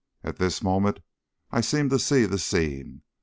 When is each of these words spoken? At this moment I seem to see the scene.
At 0.23 0.37
this 0.37 0.63
moment 0.63 0.99
I 1.51 1.61
seem 1.61 1.89
to 1.89 1.99
see 1.99 2.25
the 2.25 2.39
scene. 2.39 3.03